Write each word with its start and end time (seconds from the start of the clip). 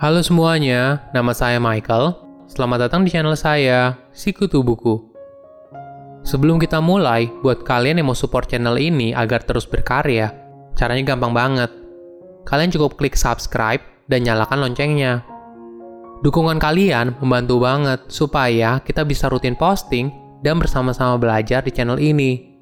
Halo 0.00 0.24
semuanya, 0.24 1.12
nama 1.12 1.36
saya 1.36 1.60
Michael. 1.60 2.16
Selamat 2.48 2.88
datang 2.88 3.04
di 3.04 3.12
channel 3.12 3.36
saya, 3.36 4.00
Sikutu 4.16 4.64
Buku. 4.64 4.96
Sebelum 6.24 6.56
kita 6.56 6.80
mulai, 6.80 7.28
buat 7.44 7.68
kalian 7.68 8.00
yang 8.00 8.08
mau 8.08 8.16
support 8.16 8.48
channel 8.48 8.80
ini 8.80 9.12
agar 9.12 9.44
terus 9.44 9.68
berkarya, 9.68 10.32
caranya 10.72 11.12
gampang 11.12 11.36
banget. 11.36 11.68
Kalian 12.48 12.72
cukup 12.72 12.96
klik 12.96 13.12
subscribe 13.12 13.84
dan 14.08 14.24
nyalakan 14.24 14.64
loncengnya. 14.64 15.20
Dukungan 16.24 16.56
kalian 16.56 17.20
membantu 17.20 17.60
banget 17.60 18.00
supaya 18.08 18.80
kita 18.80 19.04
bisa 19.04 19.28
rutin 19.28 19.52
posting 19.52 20.08
dan 20.40 20.56
bersama-sama 20.56 21.20
belajar 21.20 21.60
di 21.60 21.76
channel 21.76 22.00
ini. 22.00 22.56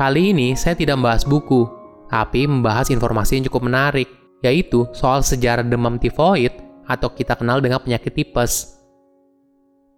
Kali 0.00 0.32
ini 0.32 0.56
saya 0.56 0.72
tidak 0.72 0.96
membahas 0.96 1.28
buku, 1.28 1.68
tapi 2.08 2.48
membahas 2.48 2.88
informasi 2.88 3.36
yang 3.36 3.52
cukup 3.52 3.68
menarik 3.68 4.19
yaitu 4.40 4.88
soal 4.96 5.20
sejarah 5.20 5.64
demam 5.64 6.00
tifoid 6.00 6.52
atau 6.88 7.12
kita 7.12 7.36
kenal 7.38 7.60
dengan 7.62 7.80
penyakit 7.80 8.12
tipes. 8.12 8.80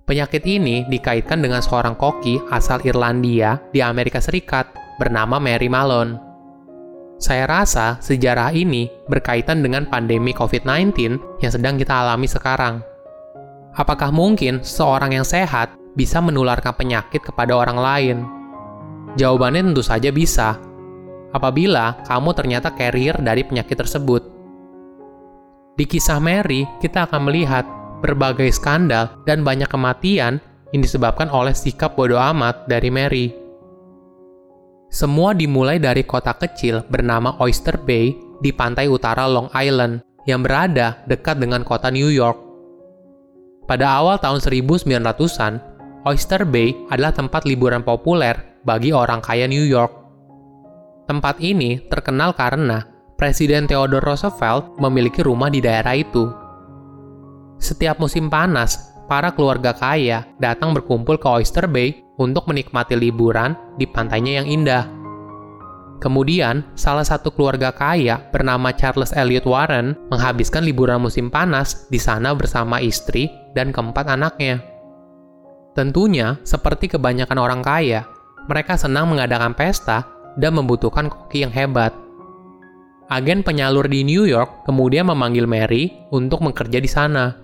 Penyakit 0.03 0.43
ini 0.45 0.83
dikaitkan 0.91 1.39
dengan 1.39 1.63
seorang 1.63 1.95
koki 1.95 2.43
asal 2.51 2.83
Irlandia 2.83 3.63
di 3.71 3.79
Amerika 3.79 4.19
Serikat 4.19 4.75
bernama 4.99 5.39
Mary 5.39 5.71
Malone. 5.71 6.19
Saya 7.23 7.47
rasa 7.47 8.03
sejarah 8.03 8.51
ini 8.51 8.91
berkaitan 9.07 9.63
dengan 9.63 9.87
pandemi 9.87 10.35
COVID-19 10.35 10.91
yang 11.39 11.53
sedang 11.55 11.79
kita 11.79 12.03
alami 12.03 12.27
sekarang. 12.27 12.83
Apakah 13.79 14.11
mungkin 14.11 14.59
seorang 14.61 15.15
yang 15.15 15.23
sehat 15.23 15.71
bisa 15.95 16.19
menularkan 16.19 16.75
penyakit 16.75 17.23
kepada 17.23 17.55
orang 17.55 17.79
lain? 17.79 18.17
Jawabannya 19.15 19.71
tentu 19.71 19.87
saja 19.87 20.11
bisa, 20.11 20.59
apabila 21.31 22.03
kamu 22.11 22.31
ternyata 22.35 22.75
carrier 22.75 23.17
dari 23.23 23.47
penyakit 23.47 23.79
tersebut. 23.79 24.32
Di 25.83 25.91
kisah 25.91 26.23
Mary, 26.23 26.63
kita 26.79 27.11
akan 27.11 27.27
melihat 27.27 27.67
berbagai 27.99 28.55
skandal 28.55 29.19
dan 29.27 29.43
banyak 29.43 29.67
kematian 29.67 30.39
yang 30.71 30.79
disebabkan 30.79 31.27
oleh 31.27 31.51
sikap 31.51 31.99
bodoh 31.99 32.23
amat 32.23 32.71
dari 32.71 32.87
Mary. 32.87 33.35
Semua 34.95 35.35
dimulai 35.35 35.83
dari 35.83 36.07
kota 36.07 36.39
kecil 36.39 36.87
bernama 36.87 37.35
Oyster 37.43 37.75
Bay 37.83 38.15
di 38.39 38.55
pantai 38.55 38.87
utara 38.87 39.27
Long 39.27 39.51
Island 39.51 40.07
yang 40.23 40.47
berada 40.47 41.03
dekat 41.11 41.43
dengan 41.43 41.67
kota 41.67 41.91
New 41.91 42.15
York. 42.15 42.39
Pada 43.67 43.99
awal 43.99 44.23
tahun 44.23 44.39
1900-an, 44.39 45.59
Oyster 46.07 46.47
Bay 46.47 46.79
adalah 46.95 47.11
tempat 47.11 47.43
liburan 47.43 47.83
populer 47.83 48.39
bagi 48.63 48.95
orang 48.95 49.19
kaya 49.19 49.51
New 49.51 49.67
York. 49.67 49.91
Tempat 51.11 51.43
ini 51.43 51.83
terkenal 51.91 52.39
karena 52.39 52.92
Presiden 53.23 53.71
Theodore 53.71 54.03
Roosevelt 54.03 54.83
memiliki 54.83 55.23
rumah 55.23 55.47
di 55.47 55.63
daerah 55.63 55.95
itu. 55.95 56.27
Setiap 57.55 58.03
musim 58.03 58.27
panas, 58.27 58.99
para 59.07 59.31
keluarga 59.31 59.71
kaya 59.71 60.27
datang 60.43 60.75
berkumpul 60.75 61.23
ke 61.23 61.31
Oyster 61.31 61.71
Bay 61.71 62.03
untuk 62.19 62.51
menikmati 62.51 62.99
liburan 62.99 63.55
di 63.79 63.87
pantainya 63.87 64.43
yang 64.43 64.51
indah. 64.51 64.91
Kemudian, 66.03 66.67
salah 66.75 67.07
satu 67.07 67.31
keluarga 67.31 67.71
kaya 67.71 68.27
bernama 68.35 68.75
Charles 68.75 69.15
Elliot 69.15 69.47
Warren 69.47 69.95
menghabiskan 70.11 70.67
liburan 70.67 70.99
musim 70.99 71.31
panas 71.31 71.87
di 71.95 72.03
sana 72.03 72.35
bersama 72.35 72.83
istri 72.83 73.31
dan 73.55 73.71
keempat 73.71 74.19
anaknya. 74.19 74.59
Tentunya, 75.79 76.43
seperti 76.43 76.91
kebanyakan 76.91 77.39
orang 77.39 77.63
kaya, 77.63 78.03
mereka 78.51 78.75
senang 78.75 79.15
mengadakan 79.15 79.55
pesta 79.55 80.11
dan 80.35 80.59
membutuhkan 80.59 81.07
koki 81.07 81.47
yang 81.47 81.55
hebat 81.55 82.02
agen 83.13 83.45
penyalur 83.45 83.85
di 83.85 84.01
New 84.09 84.25
York 84.25 84.65
kemudian 84.65 85.05
memanggil 85.13 85.45
Mary 85.45 85.93
untuk 86.09 86.41
bekerja 86.41 86.81
di 86.81 86.89
sana. 86.89 87.37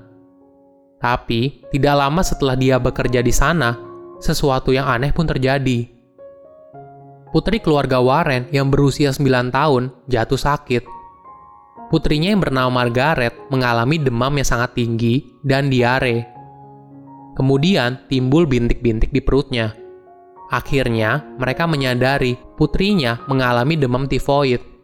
Tapi, 0.98 1.68
tidak 1.70 1.94
lama 1.94 2.24
setelah 2.24 2.56
dia 2.58 2.80
bekerja 2.80 3.22
di 3.22 3.30
sana, 3.30 3.76
sesuatu 4.18 4.74
yang 4.74 4.88
aneh 4.88 5.14
pun 5.14 5.28
terjadi. 5.28 5.86
Putri 7.28 7.60
keluarga 7.60 8.00
Warren 8.00 8.48
yang 8.50 8.72
berusia 8.72 9.12
9 9.12 9.52
tahun 9.52 9.92
jatuh 10.08 10.40
sakit. 10.40 10.82
Putrinya 11.92 12.32
yang 12.32 12.40
bernama 12.40 12.72
Margaret 12.72 13.36
mengalami 13.52 14.00
demam 14.00 14.32
yang 14.32 14.48
sangat 14.48 14.74
tinggi 14.74 15.22
dan 15.44 15.68
diare. 15.68 16.24
Kemudian 17.36 18.08
timbul 18.10 18.48
bintik-bintik 18.48 19.12
di 19.12 19.20
perutnya. 19.22 19.76
Akhirnya, 20.48 21.22
mereka 21.36 21.68
menyadari 21.68 22.34
putrinya 22.56 23.20
mengalami 23.28 23.76
demam 23.76 24.08
tifoid 24.08 24.77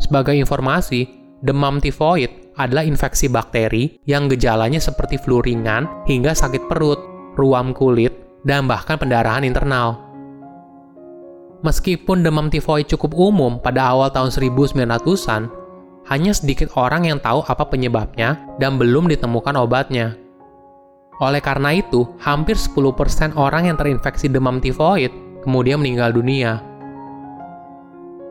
sebagai 0.00 0.34
informasi, 0.34 1.06
demam 1.44 1.78
tifoid 1.78 2.56
adalah 2.56 2.84
infeksi 2.84 3.28
bakteri 3.28 4.00
yang 4.08 4.26
gejalanya 4.26 4.80
seperti 4.80 5.20
flu 5.20 5.44
ringan 5.44 5.86
hingga 6.08 6.32
sakit 6.32 6.66
perut, 6.66 6.98
ruam 7.36 7.76
kulit, 7.76 8.12
dan 8.44 8.64
bahkan 8.64 8.96
pendarahan 8.96 9.44
internal. 9.44 10.00
Meskipun 11.60 12.24
demam 12.24 12.48
tifoid 12.48 12.88
cukup 12.88 13.12
umum 13.12 13.60
pada 13.60 13.92
awal 13.92 14.08
tahun 14.08 14.32
1900-an, 14.32 15.52
hanya 16.08 16.32
sedikit 16.32 16.72
orang 16.80 17.04
yang 17.04 17.20
tahu 17.20 17.44
apa 17.44 17.68
penyebabnya 17.68 18.40
dan 18.56 18.80
belum 18.80 19.12
ditemukan 19.12 19.54
obatnya. 19.60 20.16
Oleh 21.20 21.44
karena 21.44 21.76
itu, 21.76 22.08
hampir 22.16 22.56
10% 22.56 23.36
orang 23.36 23.68
yang 23.68 23.76
terinfeksi 23.76 24.32
demam 24.32 24.56
tifoid 24.56 25.12
kemudian 25.44 25.84
meninggal 25.84 26.16
dunia. 26.16 26.64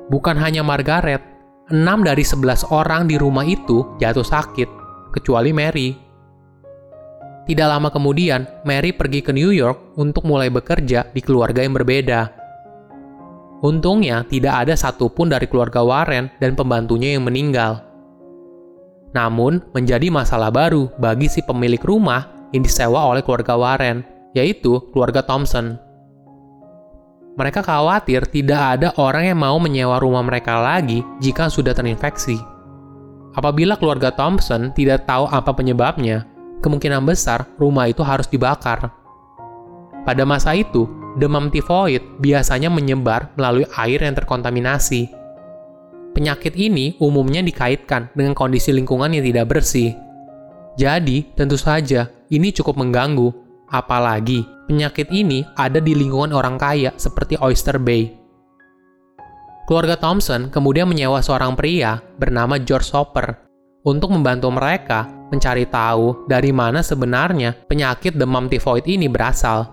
Bukan 0.09 0.41
hanya 0.41 0.65
Margaret, 0.65 1.21
6 1.69 2.01
dari 2.01 2.25
11 2.25 2.73
orang 2.73 3.05
di 3.05 3.13
rumah 3.21 3.45
itu 3.45 3.85
jatuh 4.01 4.25
sakit, 4.25 4.69
kecuali 5.13 5.53
Mary. 5.53 5.93
Tidak 7.45 7.67
lama 7.69 7.93
kemudian, 7.93 8.45
Mary 8.65 8.89
pergi 8.89 9.21
ke 9.21 9.29
New 9.29 9.53
York 9.53 9.93
untuk 9.97 10.25
mulai 10.25 10.49
bekerja 10.49 11.13
di 11.13 11.21
keluarga 11.21 11.61
yang 11.61 11.77
berbeda. 11.77 12.21
Untungnya, 13.61 14.25
tidak 14.25 14.65
ada 14.65 14.73
satupun 14.73 15.29
dari 15.29 15.45
keluarga 15.45 15.85
Warren 15.85 16.33
dan 16.41 16.57
pembantunya 16.57 17.13
yang 17.17 17.29
meninggal. 17.29 17.85
Namun, 19.13 19.61
menjadi 19.73 20.09
masalah 20.09 20.49
baru 20.49 20.89
bagi 20.97 21.29
si 21.29 21.45
pemilik 21.45 21.81
rumah 21.85 22.49
yang 22.49 22.65
disewa 22.65 23.13
oleh 23.13 23.21
keluarga 23.21 23.53
Warren, 23.57 24.01
yaitu 24.33 24.77
keluarga 24.89 25.21
Thompson. 25.21 25.77
Mereka 27.37 27.61
khawatir 27.61 28.25
tidak 28.29 28.61
ada 28.79 28.89
orang 28.97 29.29
yang 29.33 29.39
mau 29.39 29.57
menyewa 29.61 30.01
rumah 30.01 30.25
mereka 30.25 30.57
lagi 30.57 31.05
jika 31.21 31.51
sudah 31.51 31.75
terinfeksi. 31.77 32.39
Apabila 33.37 33.77
keluarga 33.77 34.09
Thompson 34.09 34.73
tidak 34.73 35.05
tahu 35.05 35.29
apa 35.29 35.53
penyebabnya, 35.53 36.25
kemungkinan 36.65 37.05
besar 37.05 37.45
rumah 37.61 37.87
itu 37.87 38.01
harus 38.01 38.25
dibakar. 38.25 38.89
Pada 40.03 40.23
masa 40.25 40.57
itu, 40.57 40.89
demam 41.21 41.53
tifoid 41.53 42.01
biasanya 42.17 42.67
menyebar 42.73 43.29
melalui 43.37 43.69
air 43.77 44.01
yang 44.01 44.17
terkontaminasi. 44.17 45.13
Penyakit 46.17 46.57
ini 46.57 46.97
umumnya 46.97 47.45
dikaitkan 47.45 48.09
dengan 48.17 48.33
kondisi 48.33 48.73
lingkungan 48.73 49.13
yang 49.13 49.23
tidak 49.23 49.45
bersih. 49.53 49.93
Jadi, 50.75 51.29
tentu 51.37 51.55
saja 51.55 52.09
ini 52.33 52.49
cukup 52.49 52.79
mengganggu 52.79 53.48
Apalagi, 53.69 54.45
penyakit 54.65 55.13
ini 55.13 55.45
ada 55.53 55.77
di 55.77 55.93
lingkungan 55.93 56.33
orang 56.33 56.57
kaya 56.57 56.89
seperti 56.97 57.37
Oyster 57.37 57.77
Bay. 57.77 58.09
Keluarga 59.69 59.93
Thompson 59.93 60.49
kemudian 60.49 60.89
menyewa 60.89 61.21
seorang 61.21 61.53
pria 61.53 62.01
bernama 62.17 62.57
George 62.57 62.89
Hopper 62.89 63.37
untuk 63.85 64.09
membantu 64.09 64.49
mereka 64.49 65.05
mencari 65.29 65.69
tahu 65.69 66.25
dari 66.25 66.49
mana 66.49 66.81
sebenarnya 66.81 67.53
penyakit 67.69 68.17
demam 68.17 68.49
tifoid 68.49 68.89
ini 68.89 69.05
berasal. 69.05 69.69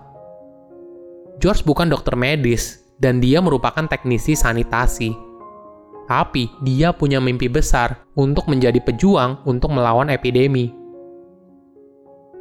George 1.41 1.65
bukan 1.65 1.89
dokter 1.89 2.13
medis 2.13 2.85
dan 3.01 3.17
dia 3.17 3.41
merupakan 3.41 3.89
teknisi 3.89 4.37
sanitasi. 4.37 5.13
Tapi 6.05 6.47
dia 6.61 6.93
punya 6.93 7.17
mimpi 7.17 7.49
besar 7.49 8.05
untuk 8.13 8.47
menjadi 8.47 8.77
pejuang 8.79 9.43
untuk 9.49 9.73
melawan 9.73 10.13
epidemi. 10.13 10.71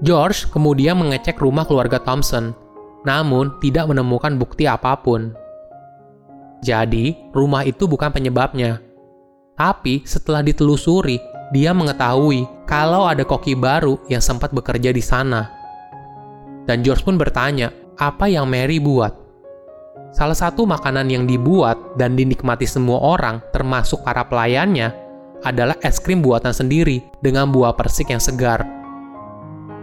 George 0.04 0.52
kemudian 0.52 1.00
mengecek 1.00 1.40
rumah 1.40 1.64
keluarga 1.64 1.96
Thompson, 1.96 2.52
namun 3.08 3.56
tidak 3.64 3.88
menemukan 3.88 4.37
bukti 4.37 4.69
apa 4.69 4.93
pun. 5.00 5.32
Jadi, 6.60 7.16
rumah 7.32 7.64
itu 7.64 7.88
bukan 7.88 8.12
penyebabnya. 8.12 8.84
Tapi 9.56 10.04
setelah 10.04 10.44
ditelusuri, 10.44 11.16
dia 11.48 11.72
mengetahui 11.72 12.44
kalau 12.69 13.08
ada 13.08 13.25
koki 13.25 13.56
baru 13.56 13.96
yang 14.12 14.20
sempat 14.20 14.52
bekerja 14.52 14.93
di 14.93 15.00
sana. 15.00 15.48
Dan 16.69 16.84
George 16.84 17.00
pun 17.06 17.16
bertanya, 17.16 17.72
apa 17.96 18.28
yang 18.28 18.44
Mary 18.44 18.76
buat? 18.76 19.16
Salah 20.12 20.37
satu 20.37 20.69
makanan 20.69 21.08
yang 21.08 21.25
dibuat 21.25 21.96
dan 21.96 22.19
dinikmati 22.20 22.69
semua 22.69 23.00
orang, 23.00 23.40
termasuk 23.54 24.04
para 24.04 24.28
pelayannya, 24.28 24.93
adalah 25.40 25.76
es 25.81 25.96
krim 26.02 26.20
buatan 26.20 26.52
sendiri 26.52 27.00
dengan 27.25 27.48
buah 27.48 27.72
persik 27.72 28.12
yang 28.12 28.20
segar. 28.20 28.75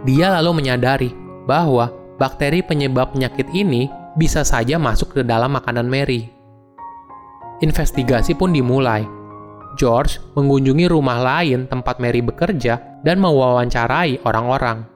Dia 0.04 0.28
lalu 0.36 0.60
menyadari 0.60 1.10
bahwa 1.48 1.88
bakteri 2.20 2.60
penyebab 2.60 3.16
penyakit 3.16 3.48
ini 3.56 3.88
bisa 4.20 4.44
saja 4.44 4.76
masuk 4.76 5.16
ke 5.16 5.20
dalam 5.24 5.56
makanan 5.56 5.88
Mary. 5.88 6.28
Investigasi 7.64 8.36
pun 8.36 8.52
dimulai. 8.52 9.02
George 9.74 10.22
mengunjungi 10.38 10.86
rumah 10.86 11.18
lain 11.18 11.66
tempat 11.66 11.98
Mary 11.98 12.22
bekerja 12.22 13.02
dan 13.02 13.18
mewawancarai 13.18 14.22
orang-orang. 14.22 14.86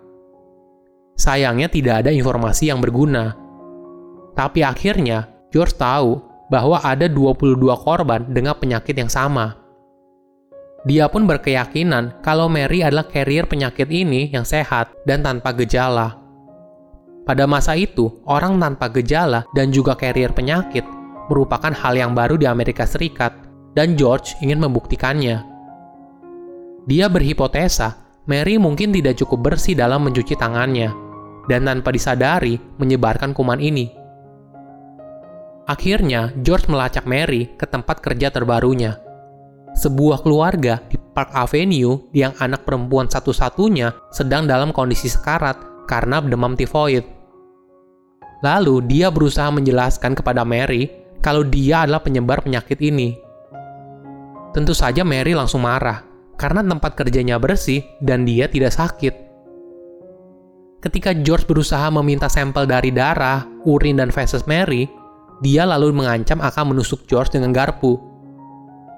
Sayangnya 1.18 1.66
tidak 1.66 2.06
ada 2.06 2.14
informasi 2.14 2.70
yang 2.70 2.78
berguna. 2.78 3.34
Tapi 4.38 4.62
akhirnya, 4.62 5.26
George 5.50 5.74
tahu 5.74 6.22
bahwa 6.46 6.78
ada 6.78 7.10
22 7.10 7.58
korban 7.74 8.22
dengan 8.30 8.54
penyakit 8.54 8.94
yang 8.94 9.10
sama. 9.10 9.58
Dia 10.86 11.10
pun 11.10 11.26
berkeyakinan 11.26 12.22
kalau 12.22 12.46
Mary 12.46 12.86
adalah 12.86 13.10
carrier 13.10 13.48
penyakit 13.50 13.90
ini 13.90 14.30
yang 14.30 14.46
sehat 14.46 14.94
dan 15.02 15.26
tanpa 15.26 15.50
gejala. 15.56 16.14
Pada 17.26 17.44
masa 17.50 17.74
itu, 17.74 18.22
orang 18.24 18.56
tanpa 18.62 18.86
gejala 18.94 19.42
dan 19.52 19.74
juga 19.74 19.98
carrier 19.98 20.30
penyakit 20.30 20.86
merupakan 21.28 21.70
hal 21.70 21.94
yang 21.94 22.12
baru 22.16 22.40
di 22.40 22.48
Amerika 22.48 22.88
Serikat, 22.88 23.36
dan 23.76 23.94
George 23.94 24.34
ingin 24.40 24.58
membuktikannya. 24.58 25.44
Dia 26.88 27.06
berhipotesa 27.12 28.00
Mary 28.24 28.56
mungkin 28.56 28.92
tidak 28.92 29.20
cukup 29.20 29.52
bersih 29.52 29.76
dalam 29.76 30.04
mencuci 30.08 30.34
tangannya, 30.36 30.92
dan 31.46 31.68
tanpa 31.68 31.92
disadari 31.92 32.56
menyebarkan 32.80 33.36
kuman 33.36 33.60
ini. 33.60 33.92
Akhirnya, 35.68 36.32
George 36.40 36.64
melacak 36.72 37.04
Mary 37.04 37.52
ke 37.60 37.68
tempat 37.68 38.00
kerja 38.00 38.32
terbarunya, 38.32 38.96
sebuah 39.78 40.26
keluarga 40.26 40.82
di 40.90 40.98
Park 40.98 41.30
Avenue 41.38 42.10
yang 42.10 42.34
anak 42.42 42.66
perempuan 42.66 43.06
satu-satunya 43.06 43.94
sedang 44.10 44.50
dalam 44.50 44.74
kondisi 44.74 45.06
sekarat 45.06 45.86
karena 45.86 46.18
demam 46.18 46.58
tifoid. 46.58 47.06
Lalu 48.42 48.82
dia 48.90 49.14
berusaha 49.14 49.46
menjelaskan 49.54 50.18
kepada 50.18 50.42
Mary 50.42 50.90
kalau 51.22 51.46
dia 51.46 51.86
adalah 51.86 52.02
penyebar 52.02 52.42
penyakit 52.42 52.78
ini. 52.82 53.14
Tentu 54.50 54.74
saja 54.74 55.06
Mary 55.06 55.34
langsung 55.38 55.62
marah 55.62 56.02
karena 56.34 56.62
tempat 56.62 56.98
kerjanya 56.98 57.38
bersih 57.38 57.82
dan 58.02 58.26
dia 58.26 58.50
tidak 58.50 58.74
sakit. 58.74 59.14
Ketika 60.78 61.10
George 61.10 61.50
berusaha 61.50 61.90
meminta 61.90 62.30
sampel 62.30 62.62
dari 62.62 62.94
darah, 62.94 63.42
urin, 63.66 63.98
dan 63.98 64.14
feses 64.14 64.46
Mary, 64.46 64.86
dia 65.42 65.66
lalu 65.66 65.90
mengancam 65.90 66.38
akan 66.38 66.74
menusuk 66.74 67.02
George 67.10 67.34
dengan 67.34 67.50
garpu. 67.50 67.98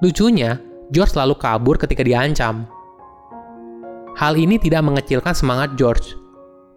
Lucunya, 0.05 0.61
George 0.91 1.15
selalu 1.15 1.39
kabur 1.39 1.79
ketika 1.79 2.03
diancam. 2.03 2.67
Hal 4.19 4.35
ini 4.35 4.59
tidak 4.59 4.83
mengecilkan 4.83 5.33
semangat 5.39 5.79
George. 5.79 6.19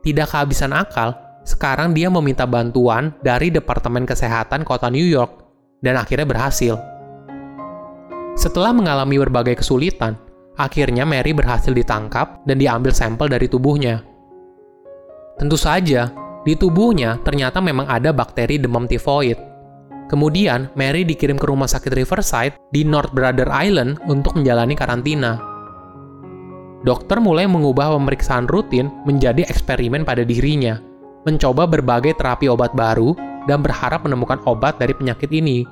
Tidak 0.06 0.30
kehabisan 0.30 0.70
akal, 0.70 1.18
sekarang 1.42 1.98
dia 1.98 2.14
meminta 2.14 2.46
bantuan 2.46 3.10
dari 3.26 3.50
Departemen 3.50 4.06
Kesehatan 4.06 4.62
Kota 4.62 4.94
New 4.94 5.04
York 5.04 5.42
dan 5.82 5.98
akhirnya 5.98 6.30
berhasil. 6.30 6.78
Setelah 8.38 8.70
mengalami 8.70 9.18
berbagai 9.18 9.66
kesulitan, 9.66 10.14
akhirnya 10.62 11.10
Mary 11.10 11.34
berhasil 11.34 11.74
ditangkap 11.74 12.46
dan 12.46 12.62
diambil 12.62 12.94
sampel 12.94 13.26
dari 13.26 13.50
tubuhnya. 13.50 14.06
Tentu 15.42 15.58
saja, 15.58 16.14
di 16.46 16.54
tubuhnya 16.54 17.18
ternyata 17.26 17.58
memang 17.58 17.90
ada 17.90 18.14
bakteri 18.14 18.62
demam 18.62 18.86
tifoid 18.86 19.53
Kemudian, 20.12 20.68
Mary 20.76 21.08
dikirim 21.08 21.40
ke 21.40 21.48
rumah 21.48 21.70
sakit 21.70 21.96
Riverside 21.96 22.60
di 22.76 22.84
North 22.84 23.16
Brother 23.16 23.48
Island 23.48 24.04
untuk 24.12 24.36
menjalani 24.36 24.76
karantina. 24.76 25.40
Dokter 26.84 27.24
mulai 27.24 27.48
mengubah 27.48 27.96
pemeriksaan 27.96 28.44
rutin 28.52 28.92
menjadi 29.08 29.48
eksperimen 29.48 30.04
pada 30.04 30.28
dirinya, 30.28 30.84
mencoba 31.24 31.64
berbagai 31.64 32.20
terapi 32.20 32.52
obat 32.52 32.76
baru, 32.76 33.16
dan 33.48 33.64
berharap 33.64 34.04
menemukan 34.04 34.40
obat 34.44 34.76
dari 34.80 34.92
penyakit 34.92 35.32
ini. 35.32 35.64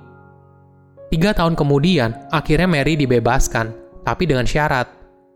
Tiga 1.11 1.35
tahun 1.35 1.59
kemudian, 1.59 2.31
akhirnya 2.31 2.71
Mary 2.71 2.95
dibebaskan, 2.95 3.75
tapi 4.07 4.23
dengan 4.23 4.47
syarat, 4.47 4.87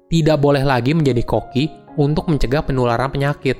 tidak 0.08 0.40
boleh 0.40 0.64
lagi 0.64 0.96
menjadi 0.96 1.20
koki 1.28 1.68
untuk 2.00 2.32
mencegah 2.32 2.64
penularan 2.64 3.12
penyakit. 3.12 3.60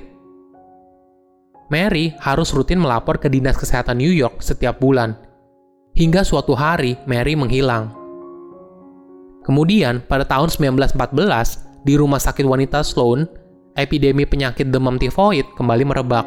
Mary 1.68 2.14
harus 2.22 2.54
rutin 2.56 2.80
melapor 2.80 3.20
ke 3.20 3.28
Dinas 3.28 3.58
Kesehatan 3.58 3.98
New 4.00 4.12
York 4.12 4.40
setiap 4.40 4.78
bulan 4.78 5.25
hingga 5.96 6.20
suatu 6.20 6.52
hari 6.52 7.00
Mary 7.08 7.32
menghilang. 7.32 7.88
Kemudian, 9.48 10.04
pada 10.04 10.28
tahun 10.28 10.52
1914, 10.52 11.88
di 11.88 11.96
rumah 11.96 12.20
sakit 12.20 12.44
wanita 12.44 12.84
Sloan, 12.84 13.24
epidemi 13.72 14.28
penyakit 14.28 14.68
demam 14.68 15.00
tifoid 15.00 15.48
kembali 15.56 15.84
merebak. 15.88 16.26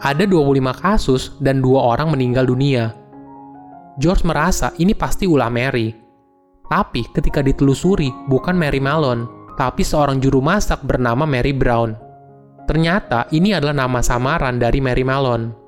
Ada 0.00 0.24
25 0.24 0.72
kasus 0.78 1.22
dan 1.42 1.60
dua 1.60 1.92
orang 1.92 2.14
meninggal 2.14 2.48
dunia. 2.48 2.94
George 3.98 4.22
merasa 4.22 4.70
ini 4.78 4.94
pasti 4.94 5.26
ulah 5.26 5.50
Mary. 5.50 5.90
Tapi 6.70 7.02
ketika 7.10 7.42
ditelusuri, 7.42 8.08
bukan 8.30 8.54
Mary 8.54 8.78
Malone, 8.78 9.26
tapi 9.58 9.82
seorang 9.82 10.22
juru 10.22 10.38
masak 10.38 10.86
bernama 10.86 11.26
Mary 11.26 11.50
Brown. 11.50 11.98
Ternyata 12.70 13.26
ini 13.34 13.50
adalah 13.50 13.74
nama 13.74 13.98
samaran 13.98 14.62
dari 14.62 14.78
Mary 14.78 15.02
Malone. 15.02 15.67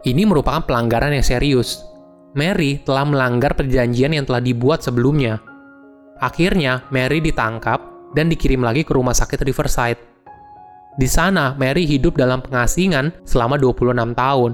Ini 0.00 0.24
merupakan 0.24 0.64
pelanggaran 0.64 1.12
yang 1.12 1.26
serius. 1.26 1.84
Mary 2.32 2.80
telah 2.86 3.04
melanggar 3.04 3.52
perjanjian 3.52 4.16
yang 4.16 4.24
telah 4.24 4.40
dibuat 4.40 4.80
sebelumnya. 4.80 5.42
Akhirnya, 6.22 6.88
Mary 6.88 7.20
ditangkap 7.20 8.12
dan 8.16 8.32
dikirim 8.32 8.64
lagi 8.64 8.86
ke 8.86 8.96
rumah 8.96 9.12
sakit 9.12 9.44
Riverside. 9.44 10.00
Di 10.96 11.08
sana, 11.08 11.52
Mary 11.58 11.84
hidup 11.84 12.16
dalam 12.16 12.40
pengasingan 12.40 13.12
selama 13.28 13.60
26 13.60 14.16
tahun 14.16 14.50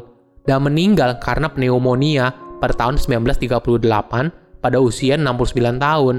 dan 0.47 0.59
meninggal 0.63 1.19
karena 1.23 1.51
pneumonia 1.51 2.33
pada 2.63 2.73
tahun 2.75 2.97
1938 2.99 4.63
pada 4.63 4.79
usia 4.81 5.15
69 5.15 5.79
tahun. 5.79 6.17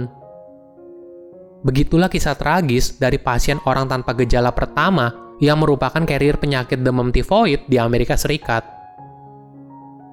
Begitulah 1.65 2.07
kisah 2.07 2.37
tragis 2.37 2.95
dari 3.01 3.17
pasien 3.17 3.57
orang 3.65 3.89
tanpa 3.89 4.13
gejala 4.13 4.53
pertama 4.53 5.35
yang 5.41 5.59
merupakan 5.59 6.05
carrier 6.05 6.37
penyakit 6.37 6.79
demam 6.79 7.09
tifoid 7.09 7.65
di 7.65 7.81
Amerika 7.81 8.13
Serikat. 8.13 8.76